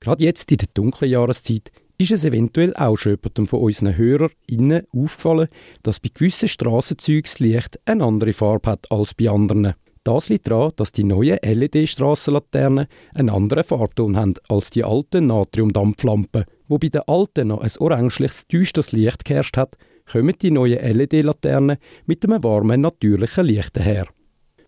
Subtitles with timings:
[0.00, 4.86] Gerade jetzt in der dunklen Jahreszeit ist es eventuell auch schon jemandem von unseren HörerInnen
[4.94, 5.48] aufgefallen,
[5.82, 9.74] dass bei gewissen Strassenzeugen das Licht eine andere Farbe hat als bei anderen.
[10.02, 16.46] Das liegt daran, dass die neuen LED-Strassenlaternen einen anderen Farbton haben als die alten Natriumdampflampen.
[16.68, 19.76] Wo bei den alten noch ein orangeliches, düsteres Licht geherrscht hat,
[20.10, 21.76] kommen die neuen LED-Laternen
[22.06, 24.06] mit einem warmen, natürlichen Licht her.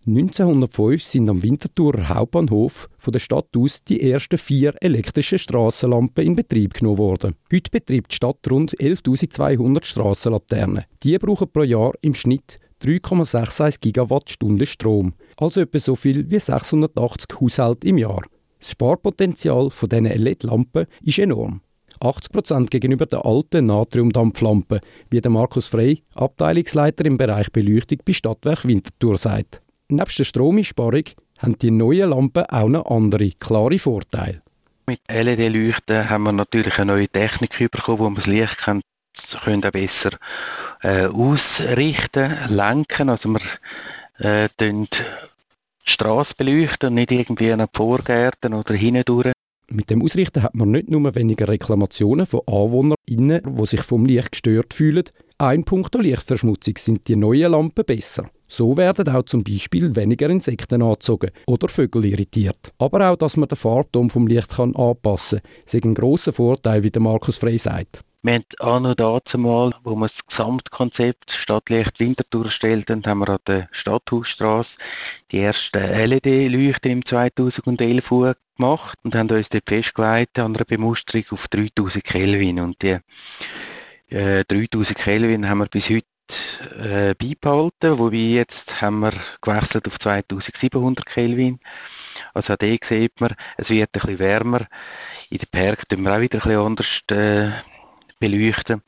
[0.05, 6.35] 1905 sind am Winterthurer Hauptbahnhof von der Stadt aus die ersten vier elektrischen Strassenlampen in
[6.35, 7.35] Betrieb genommen worden.
[7.49, 10.83] Heute betreibt die Stadt rund 11.200 Strassenlaternen.
[11.03, 17.39] Die brauchen pro Jahr im Schnitt 3,61 Gigawattstunden Strom, also etwa so viel wie 680
[17.39, 18.23] Haushalte im Jahr.
[18.59, 21.61] Das Sparpotenzial von diesen LED-Lampen ist enorm.
[22.01, 28.65] 80% gegenüber der alten Natriumdampflampe, wie der Markus Frey, Abteilungsleiter im Bereich Beleuchtung bei Stadtwerk
[28.65, 29.62] Winterthur sagt.
[29.95, 31.03] Neben der Stromersparung
[31.37, 34.41] haben die neuen Lampen auch noch andere, klare Vorteile.
[34.87, 38.81] Mit LED-Leuchten haben wir natürlich eine neue Technik bekommen, wo man das Licht kann,
[39.43, 40.17] können besser
[40.81, 43.09] äh, ausrichten, lenken.
[43.09, 43.41] Also wir
[44.17, 44.87] äh, die
[45.83, 49.33] Straße beleuchten, nicht irgendwie an Vorgärten oder hindurch.
[49.69, 54.31] Mit dem Ausrichten hat man nicht nur weniger Reklamationen von AnwohnerInnen, die sich vom Licht
[54.31, 55.05] gestört fühlen.
[55.37, 58.29] Ein Punkt der Lichtverschmutzung sind die neuen Lampen besser.
[58.53, 62.71] So werden auch zum Beispiel weniger Insekten angezogen oder Vögel irritiert.
[62.77, 66.83] Aber auch, dass man den Farbton vom Licht kann anpassen kann, ist ein grosser Vorteil,
[66.83, 68.03] wie der Markus Frey sagt.
[68.21, 73.19] Wir haben auch noch dazu mal, wo wir das Gesamtkonzept Stadtlicht Winterthur erstellt haben, haben
[73.21, 74.69] wir an der Stadthausstrasse
[75.31, 78.07] die ersten LED-Leuchten im 2011
[78.55, 82.59] gemacht und haben uns dort festgelegt an einer Bemusterung auf 3000 Kelvin.
[82.59, 82.99] Und die
[84.09, 86.05] äh, 3000 Kelvin haben wir bis heute
[86.77, 91.59] äh, beibehalten, wobei jetzt haben wir gewechselt auf 2700 Kelvin.
[92.33, 94.67] Also auch da sieht man, es wird ein bisschen wärmer.
[95.29, 97.51] In den Bergen tun wir auch wieder ein bisschen anders äh,
[98.19, 98.81] beleuchten.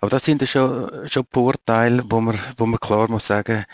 [0.00, 3.64] Aber das sind schon, schon Vorteile, wo man, wo man klar muss sagen,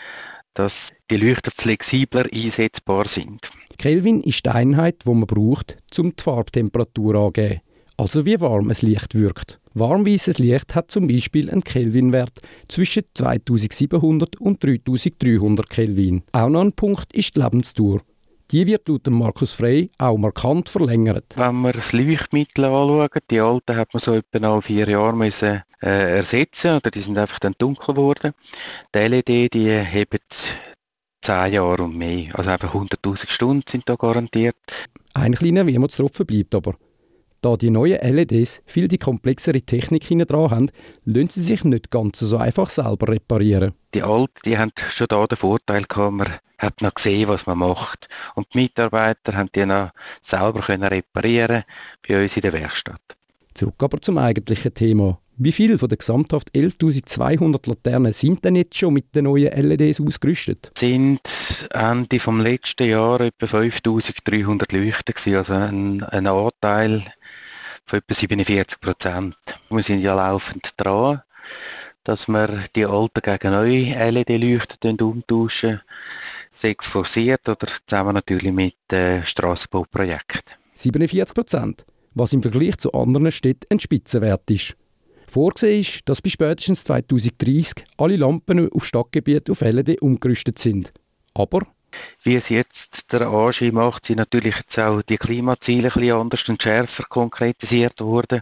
[0.53, 0.73] dass
[1.09, 3.41] die Leuchter flexibler einsetzbar sind.
[3.77, 7.61] Kelvin ist die Einheit, die man braucht, um die Farbtemperatur anzugeben
[7.99, 9.59] also wie warm es Licht wirkt.
[9.73, 12.39] Warmweißes Licht hat zum Beispiel einen Kelvinwert
[12.69, 16.23] zwischen 2700 und 3300 Kelvin.
[16.31, 17.99] Auch noch ein Punkt ist die Lebensdauer.
[18.51, 21.35] Die wird laut Markus Frey auch markant verlängert.
[21.35, 25.61] Wenn wir das Leuchtmittel anschauen, die alten hat man so etwa alle vier Jahre müssen,
[25.81, 28.33] äh, ersetzen oder die sind einfach dann dunkel geworden.
[28.95, 30.19] Die LED, die haben
[31.23, 32.33] zehn Jahre und mehr.
[32.33, 34.55] Also einfach 100'000 Stunden sind da garantiert.
[35.13, 36.75] Ein kleiner Wehmutstropfen bleibt aber.
[37.41, 40.71] Da die neuen LEDs viel die komplexere Technik hinten dran haben,
[41.05, 43.73] lassen sie sich nicht ganz so einfach selber reparieren.
[43.93, 47.59] Die alten, die haben schon da den Vorteil gehabt, man hat noch gesehen, was man
[47.59, 48.09] macht.
[48.35, 49.91] Und die Mitarbeiter haben die noch
[50.29, 51.63] selber können reparieren
[52.05, 53.01] bei uns in der Werkstatt.
[53.53, 55.19] Zurück aber zum eigentlichen Thema.
[55.41, 60.01] Wie viele von den gesamthaft 11.200 Laternen sind denn jetzt schon mit den neuen LEDs
[60.01, 60.69] ausgerüstet?
[60.77, 61.21] Sind
[61.69, 67.05] Ende vom letzten Jahr etwa 5.300 Leuchten gewesen, also ein, ein Anteil
[67.85, 69.37] von etwa 47 Prozent.
[69.69, 71.21] Wir sind ja laufend dran,
[72.03, 75.79] dass wir die alten gegen neue LED-Leuchten umtauschen,
[76.61, 80.41] sechs forciert oder zusammen natürlich mit äh, Strassenbauprojekten.
[80.73, 84.75] 47 Prozent, was im Vergleich zu anderen Städten ein Spitzenwert ist.
[85.29, 90.91] Vorgesehen ist, dass bis spätestens 2030 alle Lampen auf Stadtgebiet auf LED umgerüstet sind.
[91.33, 91.61] Aber
[92.23, 96.61] wie es jetzt der Anschein macht, sind natürlich jetzt auch die Klimaziele ein anders und
[96.61, 98.41] schärfer konkretisiert worden.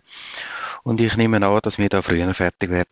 [0.84, 2.90] Und ich nehme an, dass wir da früher fertig werden.